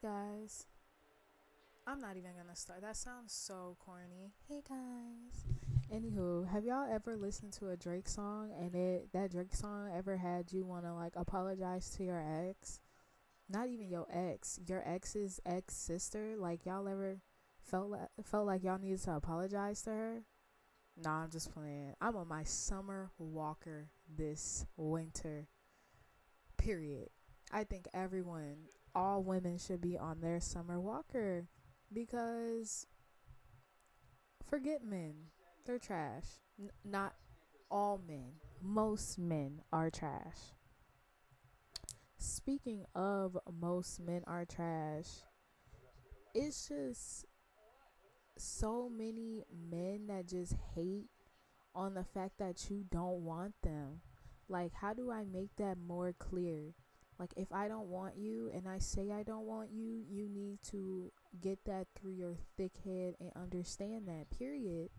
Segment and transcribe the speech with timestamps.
[0.00, 0.66] Hey guys.
[1.86, 2.82] I'm not even gonna start.
[2.82, 4.32] That sounds so corny.
[4.48, 5.44] Hey guys.
[5.92, 10.16] Anywho, have y'all ever listened to a Drake song and it that Drake song ever
[10.16, 12.80] had you wanna like apologize to your ex?
[13.48, 16.34] Not even your ex, your ex's ex sister.
[16.36, 17.20] Like y'all ever
[17.60, 20.22] felt like, felt like y'all needed to apologize to her?
[20.96, 21.94] Nah, I'm just playing.
[22.00, 25.48] I'm on my summer walker this winter.
[26.56, 27.08] Period.
[27.50, 31.46] I think everyone, all women should be on their summer walker
[31.92, 32.86] because
[34.48, 35.14] forget men.
[35.64, 36.24] They're trash.
[36.58, 37.14] N- not
[37.70, 38.32] all men.
[38.62, 40.54] Most men are trash.
[42.16, 45.06] Speaking of most men are trash,
[46.34, 47.26] it's just
[48.36, 51.10] so many men that just hate
[51.74, 54.00] on the fact that you don't want them.
[54.48, 56.74] Like, how do I make that more clear?
[57.18, 60.62] Like, if I don't want you and I say I don't want you, you need
[60.70, 64.90] to get that through your thick head and understand that, period.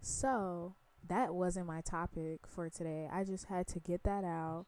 [0.00, 0.76] So,
[1.08, 3.08] that wasn't my topic for today.
[3.12, 4.66] I just had to get that out.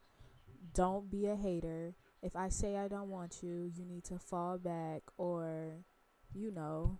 [0.73, 1.95] Don't be a hater.
[2.21, 5.85] If I say I don't want you, you need to fall back or
[6.33, 6.97] you know,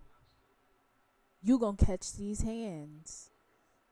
[1.41, 3.31] you gonna catch these hands.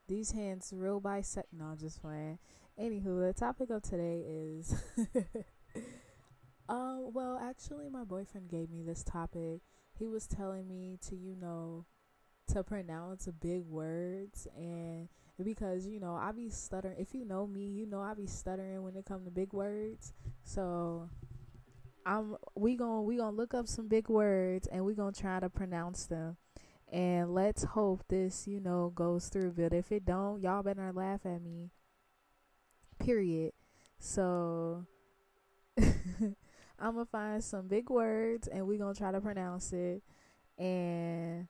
[0.07, 1.47] These hands real bicep.
[1.51, 2.39] No, I'm just playing.
[2.79, 4.75] Anywho, the topic of today is.
[6.69, 7.09] um.
[7.13, 9.61] Well, actually, my boyfriend gave me this topic.
[9.97, 11.85] He was telling me to, you know,
[12.47, 15.07] to pronounce big words and
[15.43, 16.97] because you know I be stuttering.
[16.99, 20.13] If you know me, you know I be stuttering when it come to big words.
[20.43, 21.09] So
[22.05, 25.49] I'm we gonna we gonna look up some big words and we gonna try to
[25.49, 26.37] pronounce them.
[26.91, 29.53] And let's hope this, you know, goes through.
[29.57, 31.71] But if it don't, y'all better laugh at me.
[33.03, 33.51] Period.
[33.99, 34.85] So
[35.77, 36.35] I'm
[36.79, 40.03] gonna find some big words and we're gonna try to pronounce it.
[40.57, 41.47] And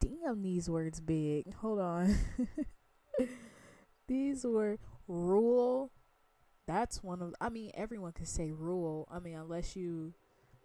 [0.00, 1.52] damn, these words big.
[1.54, 2.16] Hold on.
[4.06, 5.90] these were rule
[6.66, 9.08] that's one of I mean everyone could say rule.
[9.10, 10.14] I mean unless you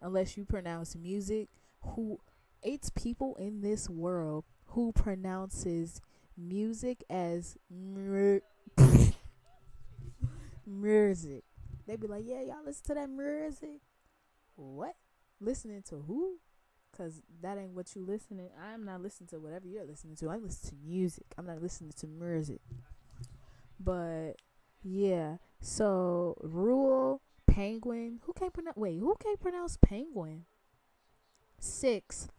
[0.00, 1.48] unless you pronounce music
[1.82, 2.18] who
[2.62, 6.00] it's people in this world who pronounces
[6.36, 7.56] music as
[10.66, 11.44] music.
[11.86, 13.80] They be like, "Yeah, y'all listen to that music."
[14.56, 14.96] What?
[15.40, 16.38] Listening to who?
[16.96, 18.50] Cuz that ain't what you listening.
[18.60, 20.30] I'm not listening to whatever you're listening to.
[20.30, 21.26] I'm listening to music.
[21.36, 22.60] I'm not listening to music.
[23.80, 24.34] But
[24.82, 28.20] yeah, so rule penguin.
[28.24, 28.76] Who can't pronounce?
[28.76, 30.44] Wait, who can't pronounce penguin?
[31.58, 32.30] Sixth.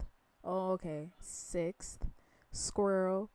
[0.44, 1.10] Oh, okay.
[1.20, 2.06] Sixth.
[2.52, 3.30] Squirrel.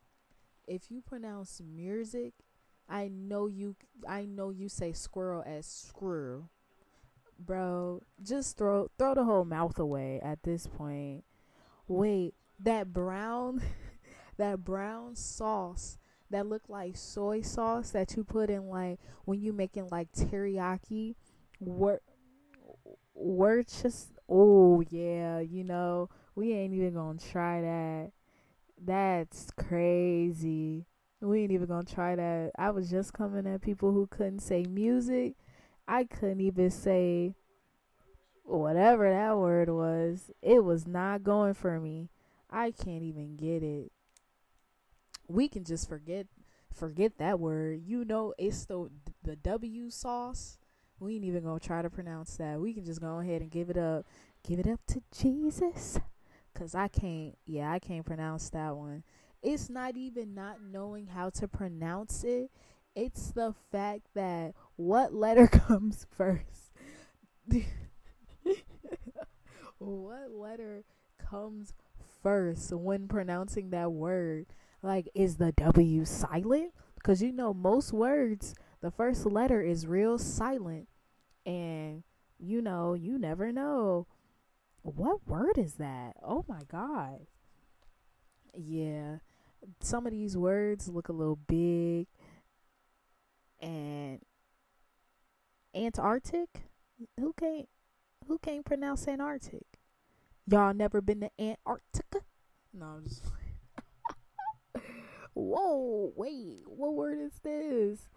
[0.68, 2.34] If you pronounce music,
[2.90, 3.76] I know you.
[4.08, 6.50] I know you say squirrel as screw.
[7.40, 8.02] bro.
[8.22, 11.24] Just throw throw the whole mouth away at this point.
[11.88, 13.62] Wait, that brown,
[14.38, 15.98] that brown sauce
[16.30, 21.16] that look like soy sauce that you put in like when you making like teriyaki
[21.60, 22.00] wor
[23.14, 28.12] we're just oh yeah you know we ain't even gonna try that
[28.84, 30.86] that's crazy
[31.22, 34.66] we ain't even gonna try that i was just coming at people who couldn't say
[34.70, 35.34] music
[35.88, 37.34] i couldn't even say
[38.44, 42.10] whatever that word was it was not going for me
[42.50, 43.92] i can't even get it
[45.28, 46.28] we can just forget
[46.74, 47.82] forget that word.
[47.86, 48.90] You know it's the
[49.24, 50.58] the W sauce.
[51.00, 52.60] We ain't even gonna try to pronounce that.
[52.60, 54.06] We can just go ahead and give it up.
[54.48, 56.00] Give it up to Jesus.
[56.54, 59.04] Cause I can't yeah, I can't pronounce that one.
[59.42, 62.52] It's not even not knowing how to pronounce it.
[62.96, 66.72] It's the fact that what letter comes first.
[69.80, 70.84] what letter
[71.18, 71.74] comes
[72.22, 74.48] first when pronouncing that word?
[74.84, 76.74] Like, is the W silent?
[76.96, 80.88] Because you know, most words, the first letter is real silent.
[81.46, 82.04] And,
[82.38, 84.08] you know, you never know.
[84.84, 86.16] What word is that?
[86.24, 87.28] Oh my God.
[88.56, 89.18] Yeah.
[89.80, 92.08] Some of these words look a little big.
[93.60, 94.20] And
[95.76, 96.64] Antarctic?
[97.20, 97.68] Who can't
[98.28, 99.66] who can't pronounce Antarctic?
[100.48, 102.22] Y'all never been to Antarctica?
[102.74, 103.24] No, I'm just
[105.34, 108.10] Whoa, wait, what word is this?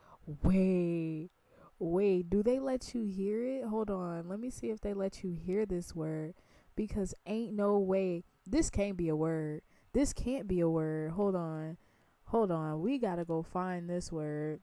[0.43, 1.31] Wait,
[1.79, 3.65] wait, do they let you hear it?
[3.65, 6.35] Hold on, let me see if they let you hear this word.
[6.77, 9.63] Because ain't no way this can't be a word.
[9.95, 11.13] This can't be a word.
[11.13, 11.79] Hold on.
[12.27, 12.83] Hold on.
[12.83, 14.61] We gotta go find this word.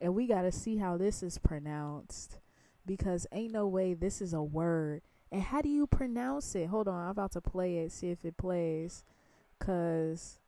[0.00, 2.38] And we gotta see how this is pronounced.
[2.86, 5.02] Because ain't no way this is a word.
[5.32, 6.68] And how do you pronounce it?
[6.68, 9.04] Hold on, I'm about to play it, see if it plays.
[9.58, 10.38] Cause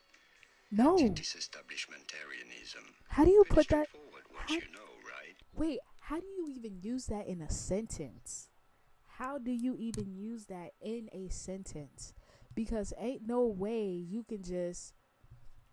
[0.72, 0.98] No.
[0.98, 2.84] Anti-disestablishmentarianism.
[3.10, 3.88] How do you Pretty put that?
[4.36, 5.36] how- you know, right?
[5.56, 8.50] Wait, how do you even use that in a sentence?
[9.08, 12.14] How do you even use that in a sentence?
[12.54, 14.94] Because ain't no way you can just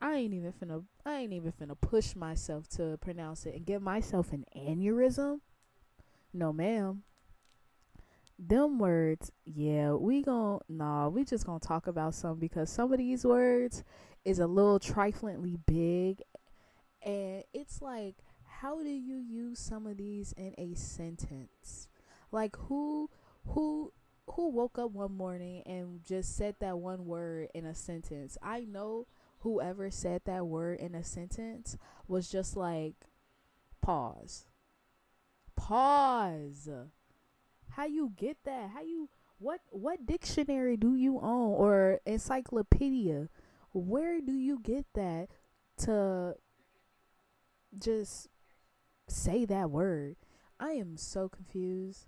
[0.04, 3.80] I ain't even finna I ain't even finna push myself to pronounce it and give
[3.80, 5.40] myself an aneurysm.
[6.30, 7.04] No ma'am.
[8.38, 12.98] Them words, yeah, we gon' nah, we just gonna talk about some because some of
[12.98, 13.82] these words
[14.26, 16.20] is a little triflingly big
[17.02, 18.16] and it's like
[18.60, 21.88] how do you use some of these in a sentence
[22.32, 23.08] like who
[23.48, 23.92] who
[24.30, 28.60] who woke up one morning and just said that one word in a sentence i
[28.60, 29.06] know
[29.44, 31.76] whoever said that word in a sentence
[32.08, 32.94] was just like
[33.80, 34.46] pause
[35.56, 36.68] pause
[37.70, 39.08] how you get that how you
[39.38, 43.28] what what dictionary do you own or encyclopedia
[43.72, 45.28] where do you get that
[45.76, 46.34] to
[47.78, 48.28] just
[49.08, 50.16] say that word.
[50.58, 52.06] I am so confused.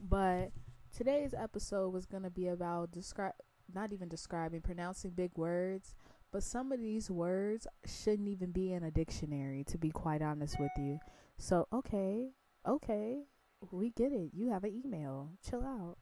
[0.00, 0.52] But
[0.96, 3.32] today's episode was going to be about describe
[3.72, 5.94] not even describing pronouncing big words,
[6.32, 10.58] but some of these words shouldn't even be in a dictionary to be quite honest
[10.58, 10.98] with you.
[11.38, 12.30] So, okay,
[12.66, 13.22] okay,
[13.70, 14.30] we get it.
[14.32, 15.30] You have an email.
[15.48, 15.96] Chill out.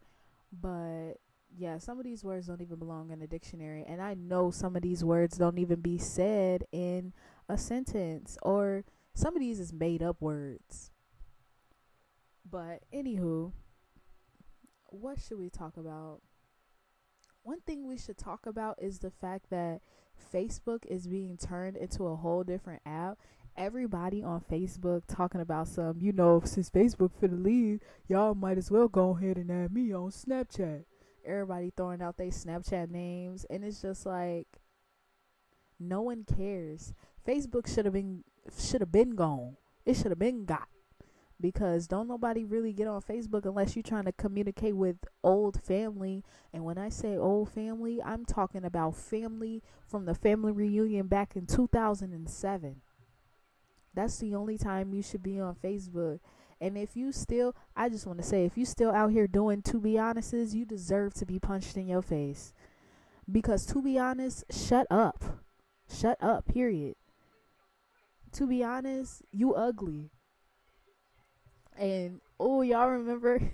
[0.52, 1.14] But
[1.56, 4.74] yeah, some of these words don't even belong in a dictionary and I know some
[4.74, 7.12] of these words don't even be said in
[7.48, 8.84] a sentence or
[9.14, 10.90] some of these is made up words.
[12.48, 13.52] But anywho,
[14.86, 16.20] what should we talk about?
[17.44, 19.82] One thing we should talk about is the fact that
[20.32, 23.18] Facebook is being turned into a whole different app.
[23.54, 28.70] Everybody on Facebook talking about some, you know, since Facebook finna leave, y'all might as
[28.70, 30.84] well go ahead and add me on Snapchat.
[31.22, 34.48] Everybody throwing out their Snapchat names, and it's just like
[35.78, 36.94] no one cares.
[37.28, 38.24] Facebook should have been
[38.58, 39.58] should have been gone.
[39.84, 40.68] It should have been got
[41.40, 46.22] because don't nobody really get on Facebook unless you're trying to communicate with old family.
[46.52, 51.36] And when I say old family, I'm talking about family from the family reunion back
[51.36, 52.80] in 2007.
[53.94, 56.20] That's the only time you should be on Facebook.
[56.60, 59.62] And if you still, I just want to say, if you still out here doing
[59.62, 62.52] to be honest's, you deserve to be punched in your face.
[63.30, 65.22] Because to be honest, shut up.
[65.92, 66.96] Shut up, period.
[68.32, 70.10] To be honest, you ugly.
[71.76, 73.40] And oh, y'all remember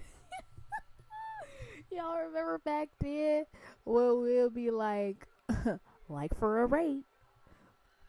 [1.91, 3.45] y'all remember back then
[3.85, 5.27] where we'll be like
[6.09, 7.05] like for a rate.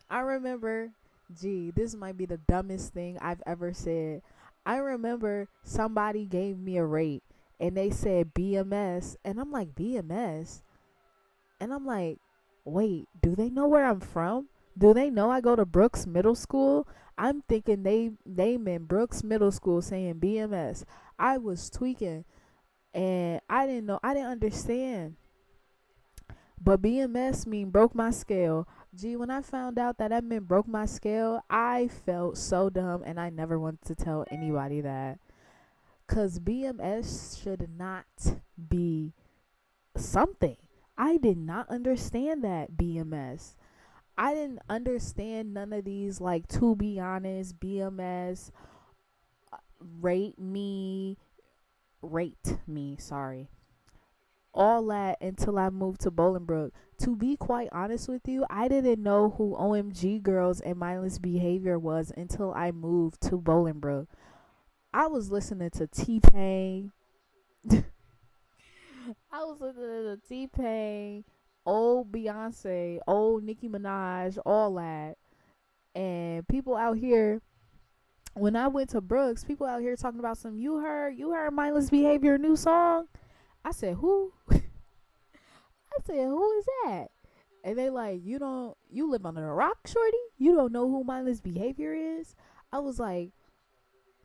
[0.09, 0.91] I remember,
[1.39, 4.21] gee, this might be the dumbest thing I've ever said.
[4.65, 7.23] I remember somebody gave me a rate
[7.59, 10.61] and they said BMS and I'm like BMS
[11.59, 12.19] and I'm like
[12.65, 16.35] wait do they know where I'm from do they know I go to Brooks Middle
[16.35, 16.87] School
[17.21, 17.83] I'm thinking
[18.25, 20.83] they meant Brooks Middle School saying BMS
[21.19, 22.25] I was tweaking
[22.93, 25.15] and I didn't know I didn't understand
[26.59, 30.67] but BMS mean broke my scale Gee, when I found out that that meant broke
[30.67, 35.19] my scale, I felt so dumb and I never wanted to tell anybody that.
[36.07, 38.05] Cause BMS should not
[38.69, 39.13] be
[39.95, 40.57] something.
[40.97, 43.55] I did not understand that BMS.
[44.21, 48.51] I didn't understand none of these like to be honest, BMS,
[49.51, 49.57] uh,
[49.99, 51.17] rate me,
[52.03, 53.49] rate me, sorry.
[54.53, 56.69] All that until I moved to Bolingbrook.
[56.99, 61.79] To be quite honest with you, I didn't know who OMG Girlz and Mindless Behavior
[61.79, 64.05] was until I moved to Bolingbrook.
[64.93, 66.91] I was listening to T Pain.
[67.71, 67.83] I
[69.45, 71.23] was listening to T Pain,
[71.65, 75.15] old Beyonce, old Nicki Minaj, all that.
[75.93, 77.41] And people out here,
[78.33, 80.57] when I went to Brooks, people out here talking about some.
[80.57, 83.07] You heard, you heard Mindless Behavior new song.
[83.63, 84.33] I said, who?
[84.51, 84.59] I
[86.05, 87.07] said, who is that?
[87.63, 90.17] And they like, you don't, you live under a rock, shorty.
[90.37, 92.35] You don't know who Mindless Behavior is.
[92.71, 93.31] I was like,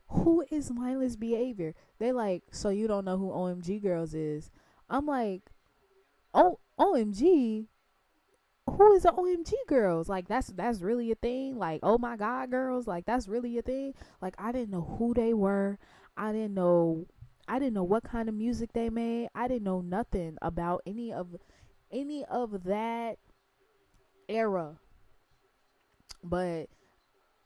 [0.09, 1.75] who is mindless behavior?
[1.99, 4.51] They like, so you don't know who OMG Girlz is.
[4.89, 5.43] I'm like,
[6.33, 7.67] oh OMG,
[8.69, 10.09] who is the OMG Girlz?
[10.09, 11.57] Like that's that's really a thing.
[11.59, 13.95] Like, oh my god, girls, like that's really a thing.
[14.21, 15.79] Like I didn't know who they were.
[16.17, 17.07] I didn't know
[17.49, 19.29] I didn't know what kind of music they made.
[19.35, 21.37] I didn't know nothing about any of
[21.93, 23.19] any of that
[24.29, 24.79] era.
[26.25, 26.67] But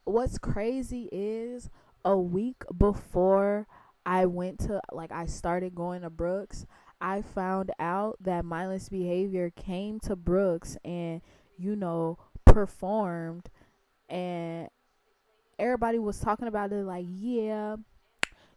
[0.05, 1.69] what's crazy is
[2.03, 3.67] a week before
[4.05, 6.65] I went to like I started going to Brooks,
[7.01, 11.21] I found out that mindless behavior came to Brooks and
[11.57, 13.49] you know performed
[14.09, 14.67] and
[15.57, 17.75] everybody was talking about it like yeah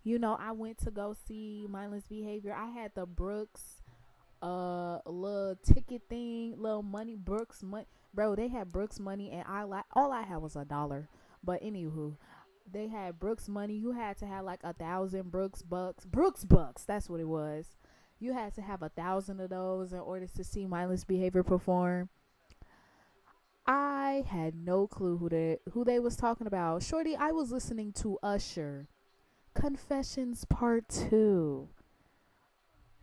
[0.02, 3.82] you know I went to go see mindless behavior I had the Brooks
[4.42, 9.62] uh little ticket thing little money Brooks money bro they had Brooks money and I
[9.64, 11.08] like all I had was a dollar
[11.42, 12.16] but anywho
[12.70, 13.74] they had Brooks money.
[13.74, 16.04] You had to have like a thousand Brooks bucks.
[16.04, 16.84] Brooks bucks.
[16.84, 17.76] That's what it was.
[18.24, 22.08] You had to have a thousand of those in order to see mindless behavior perform.
[23.66, 26.82] I had no clue who they who they was talking about.
[26.82, 28.88] Shorty, I was listening to Usher.
[29.52, 31.68] Confessions Part 2.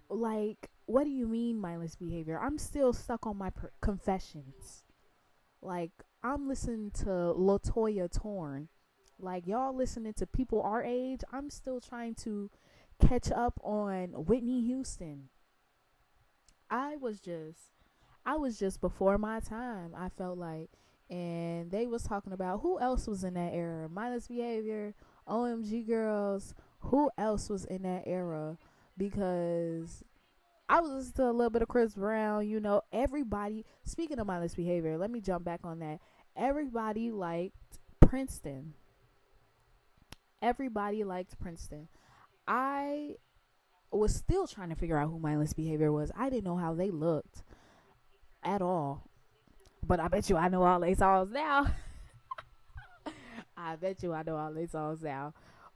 [0.10, 2.40] Like, what do you mean mindless behavior?
[2.42, 4.86] I'm still stuck on my per- confessions.
[5.62, 5.92] Like,
[6.24, 8.70] I'm listening to Latoya Torn
[9.22, 12.50] like y'all listening to people our age, I'm still trying to
[13.02, 15.30] catch up on Whitney Houston.
[16.70, 17.60] I was just
[18.26, 19.94] I was just before my time.
[19.98, 20.70] I felt like
[21.10, 23.90] and they was talking about who else was in that era.
[23.90, 24.94] Mindless behavior,
[25.28, 28.58] OMG girls, who else was in that era
[28.98, 30.04] because
[30.70, 34.28] I was listening to a little bit of Chris Brown, you know, everybody speaking of
[34.28, 36.00] mindless behavior, let me jump back on that.
[36.38, 38.74] Everybody liked Princeton
[40.42, 41.88] everybody liked Princeton.
[42.48, 43.16] I
[43.92, 46.12] was still trying to figure out who mindless behavior was.
[46.16, 47.44] I didn't know how they looked
[48.44, 49.04] at all.
[49.86, 51.68] But I bet you I know all their songs now.
[53.58, 55.34] I bet you I know all their songs now.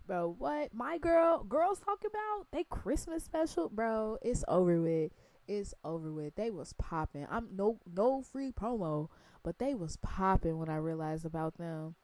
[0.07, 2.47] Bro, what my girl girls talk about?
[2.51, 4.17] They Christmas special, bro.
[4.21, 5.11] It's over with.
[5.47, 6.35] It's over with.
[6.35, 7.25] They was popping.
[7.29, 9.09] I'm no no free promo,
[9.43, 11.95] but they was popping when I realized about them.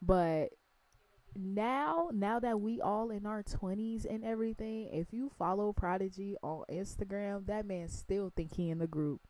[0.00, 0.54] But
[1.34, 6.62] now now that we all in our 20s and everything if you follow prodigy on
[6.70, 9.20] instagram that man still think he in the group.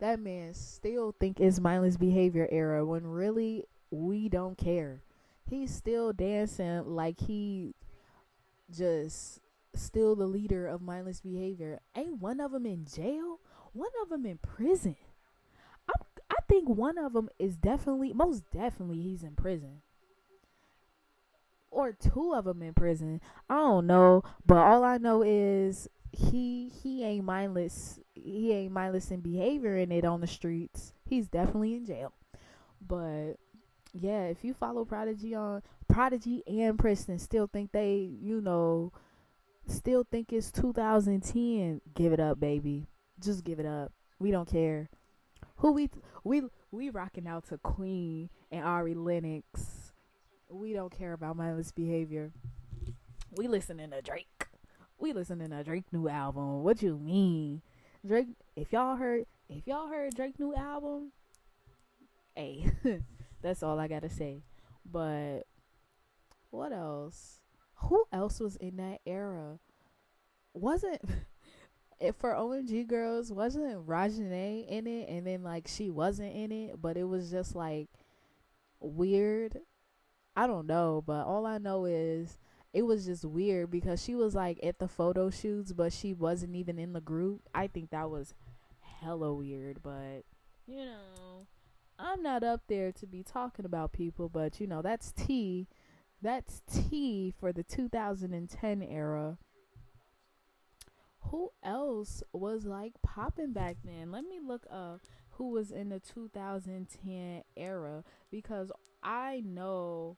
[0.00, 5.02] That man still think it's mindless behavior era when really we don't care.
[5.48, 7.74] He's still dancing like he
[8.74, 9.40] just
[9.74, 11.78] still the leader of mindless behavior.
[11.94, 13.38] Ain't one of them in jail?
[13.72, 14.96] One of them in prison?
[15.88, 19.82] I'm, i think one of them is definitely most definitely he's in prison
[21.72, 23.20] or two of them in prison.
[23.48, 27.98] I don't know, but all I know is he he ain't mindless.
[28.14, 30.92] He ain't mindless in behavior in it on the streets.
[31.08, 32.12] He's definitely in jail.
[32.86, 33.34] But
[33.92, 38.92] yeah, if you follow Prodigy on Prodigy and Princeton still think they, you know,
[39.66, 42.86] still think it's 2010, give it up, baby.
[43.20, 43.92] Just give it up.
[44.18, 44.90] We don't care.
[45.56, 45.88] Who we
[46.24, 49.81] we we rocking out to Queen and Ari Lennox
[50.52, 52.32] we don't care about mindless behavior.
[53.30, 54.46] We listening to Drake.
[54.98, 56.62] We listening to Drake new album.
[56.62, 57.62] What you mean?
[58.06, 61.12] Drake if y'all heard if y'all heard Drake new album,
[62.34, 62.70] hey,
[63.42, 64.42] that's all I gotta say.
[64.84, 65.42] But
[66.50, 67.40] what else?
[67.76, 69.58] Who else was in that era?
[70.52, 71.00] Wasn't
[72.00, 76.80] if for OMG Girlz wasn't Reginae in it and then like she wasn't in it,
[76.80, 77.88] but it was just like
[78.80, 79.58] weird
[80.34, 82.38] I don't know, but all I know is
[82.72, 86.56] it was just weird because she was like at the photo shoots, but she wasn't
[86.56, 87.42] even in the group.
[87.54, 88.34] I think that was
[88.80, 90.22] hella weird, but
[90.66, 91.46] you know,
[91.98, 95.68] I'm not up there to be talking about people, but you know, that's T.
[96.22, 99.38] That's T for the 2010 era.
[101.26, 104.10] Who else was like popping back then?
[104.12, 105.00] Let me look up
[105.32, 108.70] who was in the 2010 era because
[109.02, 110.16] I know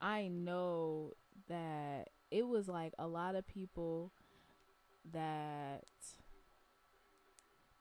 [0.00, 1.12] I know
[1.48, 4.12] that it was like a lot of people
[5.12, 5.84] that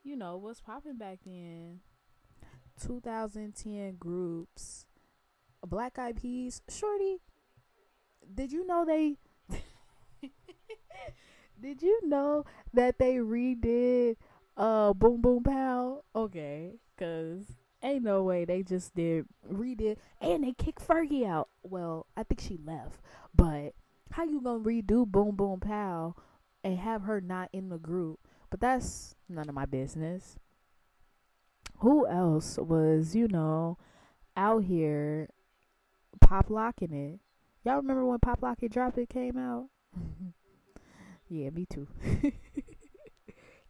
[0.04, 1.82] you know was popping back then.
[2.80, 4.86] 2010 groups
[5.66, 6.62] black eyed peas.
[6.70, 7.18] Shorty
[8.34, 9.18] did you know they
[11.62, 14.16] did you know that they redid
[14.56, 16.04] uh boom boom pow?
[16.16, 17.46] Okay because
[17.88, 21.50] ain't no way they just did redid and they kicked fergie out.
[21.64, 23.00] Well i think she left
[23.36, 23.74] but
[24.12, 26.16] how you gonna redo boom boom pow
[26.64, 28.20] and have her not in the group?
[28.50, 30.38] But that's none of my business.
[31.80, 33.78] Who else was you know
[34.36, 35.30] out here
[36.20, 37.20] pop locking it?
[37.64, 39.70] Y'all remember when pop lock it drop it came out?
[41.30, 41.90] Yeah me too.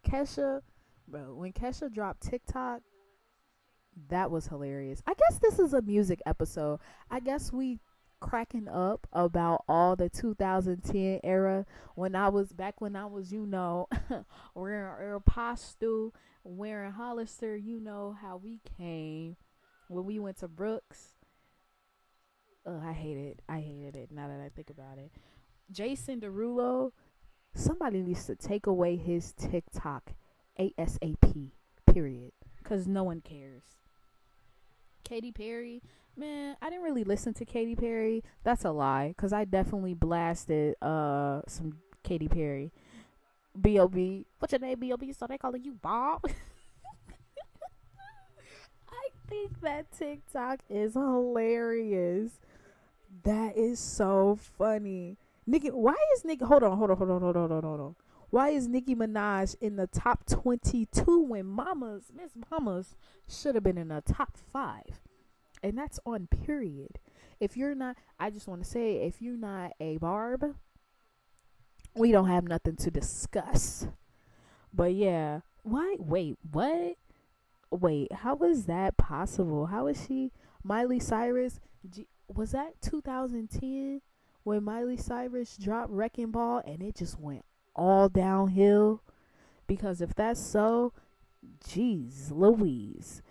[0.08, 0.62] Kesha
[1.08, 2.82] bro when kesha dropped tiktok
[4.10, 7.80] that was hilarious i guess this is a music episode i guess we
[8.20, 13.46] cracking up about all the 2010 era when I was back when I was, you
[13.46, 13.88] know,
[14.56, 16.12] wearing Aeropostale,
[16.44, 19.36] wearing Hollister, you know how we came
[19.88, 21.14] when we went to Brooks.
[22.66, 23.42] Uh, I hated it.
[23.48, 25.12] I hated it now that I think about it.
[25.72, 26.92] Jason Derulo,
[27.54, 30.14] somebody needs to take away his TikTok
[30.60, 31.52] ASAP,
[31.92, 32.32] period.
[32.58, 33.64] Because no one cares.
[35.08, 35.82] Katy Perry,
[36.18, 38.24] man, I didn't really listen to Katy Perry.
[38.44, 42.72] That's a lie, cause I definitely blasted uh some Katy Perry.
[43.60, 44.26] B.O.B.
[44.38, 45.14] What's your name, B.O.B.?
[45.14, 46.26] So they calling you Bob?
[48.90, 52.32] I think that TikTok is hilarious.
[53.24, 55.18] That is so funny.
[55.48, 56.44] Nicki, why is Nicki?
[56.46, 57.96] Hold on, hold on, hold on, hold on, hold on, hold on.
[58.30, 62.96] Why is Nicki Minaj in the top 22 when Mamas, Miss Mamas,
[63.28, 65.00] should have been in the top five?
[65.64, 67.00] And that's on period.
[67.40, 70.56] If you're not, I just want to say, if you're not a Barb,
[71.96, 73.88] we don't have nothing to discuss.
[74.74, 75.96] But yeah, why?
[75.98, 76.98] Wait, what?
[77.72, 79.68] Wait, how was that possible?
[79.68, 80.32] How is she
[80.64, 81.60] Miley Cyrus?
[81.90, 84.02] G- was that 2010
[84.44, 87.46] when Miley Cyrus dropped Wrecking Ball and it just went
[87.78, 89.02] all downhill?
[89.68, 90.94] Because if that's so,
[91.66, 93.22] geez, Louise,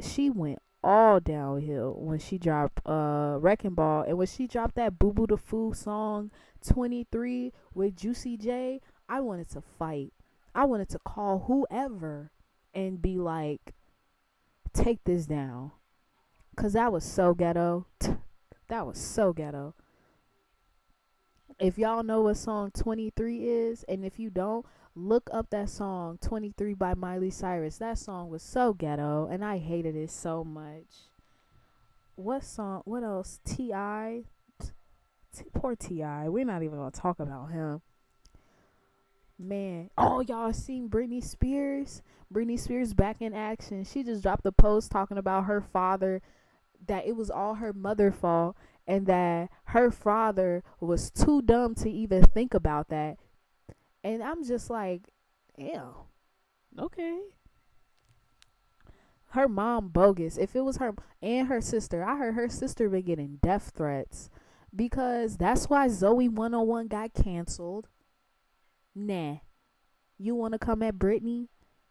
[0.00, 4.98] she went all downhill when she dropped uh Wrecking Ball and when she dropped that
[4.98, 6.30] Boo Boo the Foo song
[6.66, 10.12] 23 with Juicy J, I wanted to fight.
[10.54, 12.30] I wanted to call whoever
[12.72, 13.74] and be like,
[14.72, 15.72] take this down.
[16.56, 17.86] Cause that was so ghetto.
[18.68, 19.74] That was so ghetto.
[21.58, 26.18] If y'all know what song 23 is, and if you don't, look up that song
[26.20, 27.78] 23 by Miley Cyrus.
[27.78, 31.08] That song was so ghetto, and I hated it so much.
[32.14, 32.82] What song?
[32.84, 33.40] What else?
[33.46, 34.24] T.I.
[34.60, 36.28] T- poor T.I.
[36.28, 37.80] We're not even gonna talk about him.
[39.38, 42.02] Man, oh y'all seen Britney Spears?
[42.32, 43.84] Britney Spears back in action.
[43.84, 46.20] She just dropped the post talking about her father
[46.86, 51.90] that it was all her mother fault and that her father was too dumb to
[51.90, 53.16] even think about that.
[54.04, 55.10] And I'm just like,
[55.56, 55.94] ew.
[56.78, 57.18] Okay.
[59.30, 60.36] Her mom bogus.
[60.38, 64.30] If it was her and her sister, I heard her sister been getting death threats
[64.74, 67.88] because that's why Zoey 101 got canceled.
[68.94, 69.38] Nah.
[70.18, 71.48] You want to come at Britney?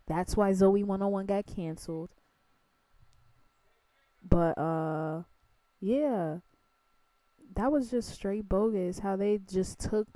[0.07, 2.09] That's why Zoey 101 got canceled.
[4.27, 5.23] But uh
[5.79, 6.37] yeah.
[7.55, 10.07] That was just straight bogus how they just took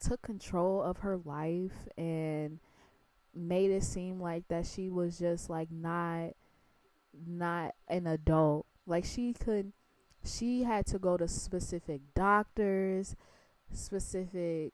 [0.00, 2.58] took control of her life and
[3.34, 6.32] made it seem like that she was just like not
[7.26, 8.66] not an adult.
[8.86, 9.72] Like she could
[10.24, 13.14] she had to go to specific doctors,
[13.72, 14.72] specific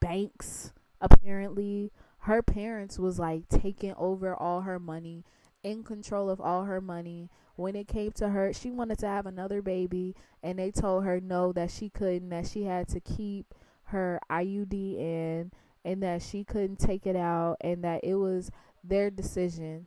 [0.00, 1.92] banks apparently.
[2.24, 5.24] Her parents was like taking over all her money,
[5.62, 7.30] in control of all her money.
[7.56, 11.20] When it came to her, she wanted to have another baby and they told her
[11.20, 15.52] no that she couldn't, that she had to keep her IUD in
[15.84, 18.50] and that she couldn't take it out and that it was
[18.82, 19.86] their decision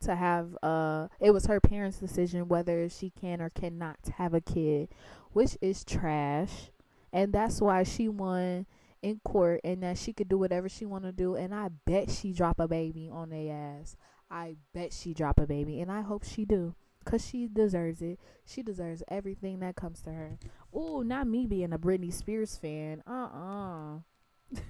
[0.00, 4.40] to have uh it was her parents decision whether she can or cannot have a
[4.40, 4.88] kid
[5.32, 6.70] which is trash.
[7.12, 8.66] And that's why she won
[9.02, 12.10] in court and that she could do whatever she want to do and I bet
[12.10, 13.96] she drop a baby on their ass.
[14.30, 18.18] I bet she drop a baby and I hope she do cuz she deserves it.
[18.44, 20.38] She deserves everything that comes to her.
[20.74, 23.02] Ooh, not me being a Britney Spears fan.
[23.06, 24.00] Uh-uh.
[24.52, 24.62] not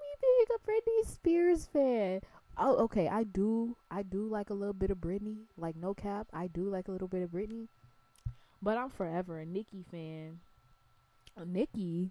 [0.00, 2.20] me being a Britney Spears fan.
[2.58, 3.08] Oh, okay.
[3.08, 3.76] I do.
[3.90, 5.46] I do like a little bit of Britney.
[5.56, 6.26] Like no cap.
[6.32, 7.68] I do like a little bit of Britney.
[8.62, 10.40] But I'm forever a Nicki fan.
[11.46, 12.10] Nicki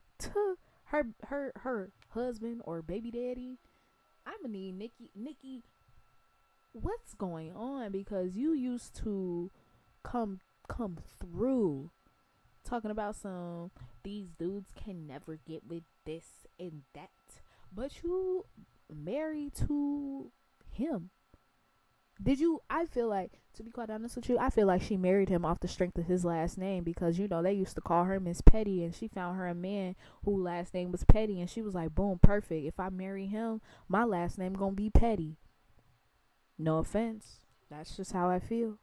[0.86, 3.58] her her her husband or baby daddy.
[4.30, 5.64] I'm gonna need Nicki Nicki.
[6.72, 7.92] What's going on?
[7.92, 9.50] Because you used to
[10.04, 11.90] come come through
[12.64, 13.72] talking about some
[14.04, 17.10] these dudes can never get with this and that,
[17.74, 18.46] but you
[18.94, 20.32] married to
[20.70, 21.10] him.
[22.22, 22.62] Did you?
[22.70, 25.46] I feel like, to be quite honest with you, I feel like she married him
[25.46, 28.20] off the strength of his last name because you know they used to call her
[28.20, 31.62] Miss Petty, and she found her a man who last name was Petty, and she
[31.62, 32.66] was like, "Boom, perfect.
[32.66, 35.38] If I marry him, my last name gonna be Petty."
[36.58, 38.80] No offense, that's just how I feel.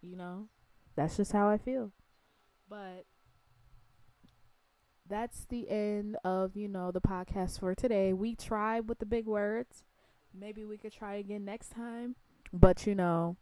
[0.00, 0.48] You know,
[0.96, 1.92] that's just how I feel.
[2.70, 3.04] But
[5.06, 8.14] that's the end of you know the podcast for today.
[8.14, 9.84] We tried with the big words.
[10.32, 12.16] Maybe we could try again next time.
[12.52, 13.36] But you know,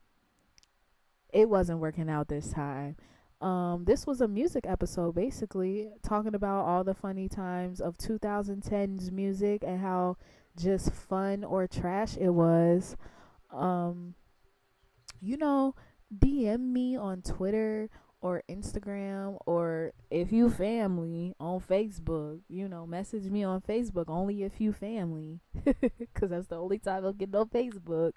[1.32, 2.96] it wasn't working out this time.
[3.40, 9.12] Um, this was a music episode basically talking about all the funny times of 2010's
[9.12, 10.16] music and how
[10.56, 12.96] just fun or trash it was.
[13.52, 14.14] Um,
[15.20, 15.74] you know,
[16.16, 17.90] DM me on Twitter
[18.22, 24.42] or Instagram or if you family on Facebook, you know, message me on Facebook only
[24.42, 25.40] if you family
[26.14, 28.12] cuz that's the only time I'll get on Facebook.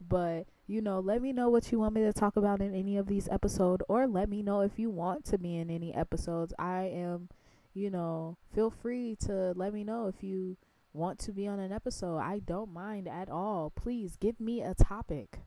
[0.00, 2.96] But, you know, let me know what you want me to talk about in any
[2.96, 6.52] of these episodes or let me know if you want to be in any episodes.
[6.58, 7.28] I am,
[7.74, 10.56] you know, feel free to let me know if you
[10.92, 12.18] want to be on an episode.
[12.18, 13.72] I don't mind at all.
[13.74, 15.40] Please give me a topic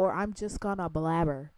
[0.00, 1.52] or I'm just gonna blabber.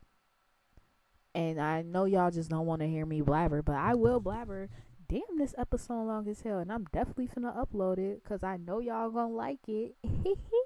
[1.35, 4.69] And I know y'all just don't want to hear me blabber, but I will blabber.
[5.09, 8.81] Damn, this episode long as hell, and I'm definitely finna upload it because I know
[8.81, 9.95] y'all gonna like it.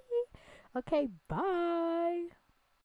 [0.76, 2.26] Okay, bye.